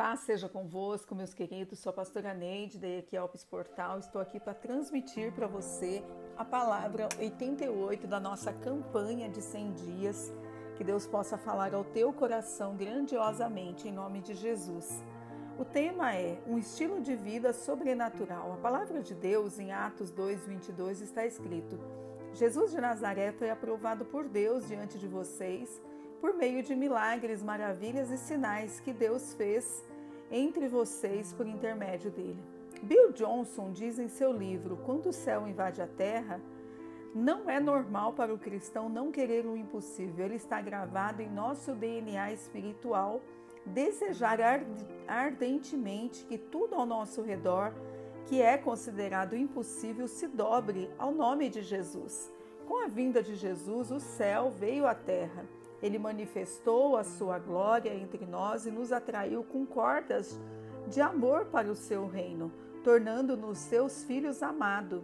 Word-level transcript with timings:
Paz 0.00 0.20
seja 0.20 0.48
convosco, 0.48 1.14
meus 1.14 1.34
queridos. 1.34 1.78
Sou 1.78 1.90
a 1.90 1.92
pastora 1.92 2.32
Neide, 2.32 2.78
da 2.78 2.88
Equialpes 2.88 3.44
Portal. 3.44 3.98
Estou 3.98 4.18
aqui 4.18 4.40
para 4.40 4.54
transmitir 4.54 5.30
para 5.30 5.46
você 5.46 6.02
a 6.38 6.42
palavra 6.42 7.06
88 7.18 8.06
da 8.06 8.18
nossa 8.18 8.50
campanha 8.50 9.28
de 9.28 9.42
100 9.42 9.72
dias. 9.74 10.32
Que 10.78 10.82
Deus 10.82 11.06
possa 11.06 11.36
falar 11.36 11.74
ao 11.74 11.84
teu 11.84 12.14
coração 12.14 12.74
grandiosamente, 12.76 13.88
em 13.88 13.92
nome 13.92 14.22
de 14.22 14.34
Jesus. 14.34 15.04
O 15.58 15.66
tema 15.66 16.14
é 16.14 16.42
um 16.46 16.56
estilo 16.56 17.02
de 17.02 17.14
vida 17.14 17.52
sobrenatural. 17.52 18.54
A 18.54 18.56
palavra 18.56 19.02
de 19.02 19.14
Deus, 19.14 19.58
em 19.58 19.70
Atos 19.70 20.10
2, 20.10 20.46
22, 20.46 21.02
está 21.02 21.26
escrito: 21.26 21.78
Jesus 22.32 22.70
de 22.70 22.80
Nazaré 22.80 23.32
foi 23.32 23.50
aprovado 23.50 24.06
por 24.06 24.26
Deus 24.26 24.66
diante 24.66 24.98
de 24.98 25.06
vocês 25.06 25.78
por 26.20 26.34
meio 26.34 26.62
de 26.62 26.76
milagres, 26.76 27.42
maravilhas 27.42 28.10
e 28.10 28.18
sinais 28.18 28.78
que 28.78 28.92
Deus 28.92 29.32
fez 29.34 29.82
entre 30.30 30.68
vocês 30.68 31.32
por 31.32 31.46
intermédio 31.46 32.10
dele. 32.10 32.42
Bill 32.82 33.12
Johnson 33.12 33.72
diz 33.72 33.98
em 33.98 34.08
seu 34.08 34.32
livro 34.32 34.78
Quando 34.86 35.10
o 35.10 35.12
céu 35.12 35.46
invade 35.46 35.82
a 35.82 35.86
terra, 35.86 36.40
não 37.14 37.50
é 37.50 37.58
normal 37.58 38.12
para 38.12 38.32
o 38.32 38.38
cristão 38.38 38.88
não 38.88 39.10
querer 39.10 39.44
o 39.44 39.56
impossível. 39.56 40.24
Ele 40.24 40.36
está 40.36 40.60
gravado 40.60 41.20
em 41.20 41.28
nosso 41.28 41.74
DNA 41.74 42.32
espiritual 42.32 43.20
desejar 43.66 44.38
ardentemente 45.06 46.24
que 46.24 46.38
tudo 46.38 46.74
ao 46.74 46.86
nosso 46.86 47.22
redor 47.22 47.74
que 48.26 48.40
é 48.40 48.56
considerado 48.56 49.36
impossível 49.36 50.06
se 50.06 50.28
dobre 50.28 50.88
ao 50.96 51.12
nome 51.12 51.48
de 51.48 51.62
Jesus. 51.62 52.32
Com 52.66 52.84
a 52.84 52.86
vinda 52.86 53.22
de 53.22 53.34
Jesus, 53.34 53.90
o 53.90 53.98
céu 53.98 54.50
veio 54.50 54.86
à 54.86 54.94
terra. 54.94 55.44
Ele 55.82 55.98
manifestou 55.98 56.96
a 56.96 57.04
sua 57.04 57.38
glória 57.38 57.94
entre 57.94 58.26
nós 58.26 58.66
e 58.66 58.70
nos 58.70 58.92
atraiu 58.92 59.42
com 59.42 59.64
cordas 59.64 60.38
de 60.88 61.00
amor 61.00 61.46
para 61.46 61.70
o 61.70 61.74
seu 61.74 62.06
reino, 62.06 62.52
tornando-nos 62.84 63.58
seus 63.58 64.04
filhos 64.04 64.42
amados, 64.42 65.02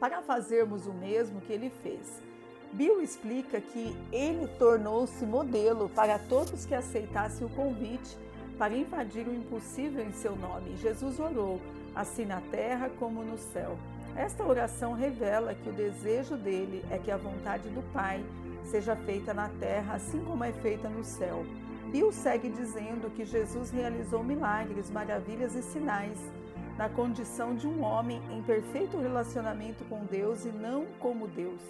para 0.00 0.22
fazermos 0.22 0.86
o 0.86 0.92
mesmo 0.92 1.40
que 1.40 1.52
ele 1.52 1.70
fez. 1.70 2.20
Bill 2.72 3.02
explica 3.02 3.60
que 3.60 3.94
ele 4.10 4.48
tornou-se 4.58 5.24
modelo 5.26 5.88
para 5.90 6.18
todos 6.18 6.64
que 6.64 6.74
aceitassem 6.74 7.46
o 7.46 7.50
convite 7.50 8.16
para 8.56 8.74
invadir 8.74 9.26
o 9.28 9.34
impossível 9.34 10.02
em 10.02 10.12
seu 10.12 10.34
nome. 10.34 10.76
Jesus 10.78 11.20
orou, 11.20 11.60
assim 11.94 12.24
na 12.24 12.40
terra 12.40 12.90
como 12.98 13.22
no 13.22 13.36
céu. 13.36 13.76
Esta 14.16 14.44
oração 14.44 14.92
revela 14.92 15.54
que 15.54 15.68
o 15.68 15.72
desejo 15.72 16.36
dele 16.36 16.84
é 16.90 16.98
que 16.98 17.10
a 17.10 17.16
vontade 17.16 17.68
do 17.70 17.82
Pai 17.92 18.22
seja 18.64 18.94
feita 18.94 19.32
na 19.32 19.48
terra, 19.48 19.94
assim 19.94 20.22
como 20.24 20.44
é 20.44 20.52
feita 20.52 20.88
no 20.88 21.02
céu. 21.02 21.44
Bill 21.90 22.12
segue 22.12 22.48
dizendo 22.48 23.10
que 23.10 23.24
Jesus 23.24 23.70
realizou 23.70 24.22
milagres, 24.22 24.90
maravilhas 24.90 25.54
e 25.54 25.62
sinais 25.62 26.18
na 26.76 26.88
condição 26.88 27.54
de 27.54 27.66
um 27.66 27.82
homem 27.82 28.20
em 28.30 28.42
perfeito 28.42 28.98
relacionamento 28.98 29.84
com 29.84 30.04
Deus 30.04 30.44
e 30.44 30.48
não 30.48 30.86
como 30.98 31.26
Deus. 31.28 31.60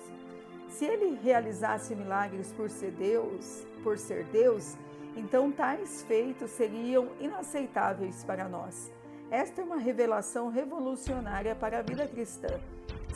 Se 0.68 0.84
ele 0.84 1.18
realizasse 1.22 1.94
milagres 1.94 2.52
por 2.52 2.70
ser 2.70 2.92
Deus, 2.92 3.66
por 3.82 3.98
ser 3.98 4.24
Deus, 4.24 4.76
então 5.16 5.52
tais 5.52 6.02
feitos 6.02 6.50
seriam 6.50 7.08
inaceitáveis 7.20 8.24
para 8.24 8.48
nós. 8.48 8.90
Esta 9.32 9.62
é 9.62 9.64
uma 9.64 9.78
revelação 9.78 10.48
revolucionária 10.48 11.56
para 11.56 11.78
a 11.80 11.82
vida 11.82 12.06
cristã 12.06 12.60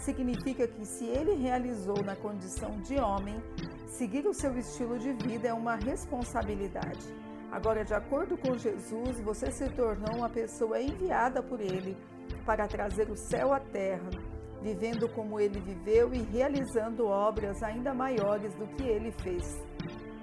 significa 0.06 0.68
que 0.68 0.84
se 0.84 1.04
ele 1.04 1.34
realizou 1.34 2.00
na 2.04 2.14
condição 2.14 2.80
de 2.82 2.96
homem, 2.96 3.42
seguir 3.88 4.24
o 4.26 4.32
seu 4.32 4.56
estilo 4.56 4.98
de 4.98 5.12
vida 5.12 5.48
é 5.48 5.52
uma 5.52 5.74
responsabilidade. 5.74 7.12
Agora, 7.50 7.84
de 7.84 7.92
acordo 7.92 8.36
com 8.36 8.56
Jesus, 8.56 9.20
você 9.20 9.50
se 9.50 9.68
tornou 9.70 10.16
uma 10.18 10.28
pessoa 10.28 10.80
enviada 10.80 11.42
por 11.42 11.60
ele 11.60 11.96
para 12.44 12.68
trazer 12.68 13.10
o 13.10 13.16
céu 13.16 13.52
à 13.52 13.58
terra, 13.58 14.10
vivendo 14.62 15.08
como 15.08 15.40
ele 15.40 15.60
viveu 15.60 16.14
e 16.14 16.22
realizando 16.22 17.06
obras 17.06 17.62
ainda 17.62 17.92
maiores 17.92 18.54
do 18.54 18.66
que 18.68 18.84
ele 18.84 19.10
fez. 19.10 19.44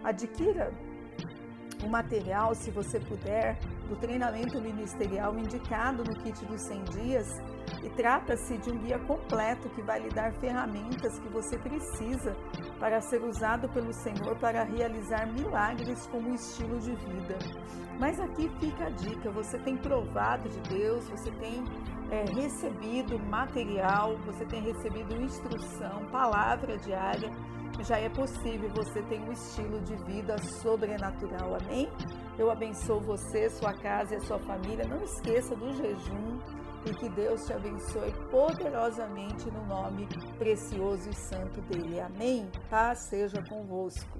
Adquira 0.03 0.71
o 1.83 1.89
material, 1.89 2.55
se 2.55 2.71
você 2.71 2.99
puder, 2.99 3.57
do 3.87 3.95
treinamento 3.95 4.59
ministerial 4.61 5.37
indicado 5.37 6.03
no 6.03 6.15
kit 6.23 6.45
dos 6.45 6.61
100 6.61 6.83
dias 6.85 7.27
e 7.83 7.89
trata-se 7.89 8.57
de 8.57 8.71
um 8.71 8.77
guia 8.79 8.99
completo 8.99 9.69
que 9.69 9.81
vai 9.81 9.99
lhe 9.99 10.09
dar 10.09 10.31
ferramentas 10.33 11.19
que 11.19 11.27
você 11.29 11.57
precisa 11.57 12.35
para 12.79 13.01
ser 13.01 13.21
usado 13.23 13.67
pelo 13.69 13.93
Senhor 13.93 14.37
para 14.37 14.63
realizar 14.63 15.27
milagres 15.27 16.07
como 16.07 16.33
estilo 16.33 16.79
de 16.79 16.95
vida. 16.95 17.37
Mas 17.99 18.19
aqui 18.19 18.49
fica 18.59 18.85
a 18.85 18.89
dica: 18.89 19.29
você 19.31 19.57
tem 19.59 19.77
provado 19.77 20.49
de 20.49 20.59
Deus, 20.61 21.07
você 21.09 21.31
tem 21.31 21.63
é, 22.09 22.23
recebido 22.33 23.19
material, 23.19 24.17
você 24.25 24.45
tem 24.45 24.61
recebido 24.61 25.21
instrução, 25.21 26.05
palavra 26.11 26.77
diária 26.77 27.31
já 27.81 27.97
é 27.97 28.09
possível 28.09 28.69
você 28.69 29.01
ter 29.03 29.19
um 29.19 29.31
estilo 29.31 29.79
de 29.81 29.95
vida 30.03 30.37
sobrenatural. 30.61 31.57
Amém? 31.61 31.89
Eu 32.37 32.49
abençoo 32.49 32.99
você, 32.99 33.49
sua 33.49 33.73
casa 33.73 34.15
e 34.15 34.17
a 34.17 34.21
sua 34.21 34.39
família. 34.39 34.87
Não 34.87 35.03
esqueça 35.03 35.55
do 35.55 35.71
jejum 35.73 36.39
e 36.85 36.93
que 36.93 37.07
Deus 37.09 37.45
te 37.45 37.53
abençoe 37.53 38.11
poderosamente 38.31 39.49
no 39.51 39.65
nome 39.65 40.07
precioso 40.37 41.09
e 41.09 41.15
santo 41.15 41.61
dele. 41.61 41.99
Amém? 41.99 42.49
Paz 42.69 42.99
seja 43.09 43.41
convosco. 43.47 44.19